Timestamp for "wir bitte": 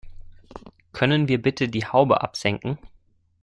1.27-1.67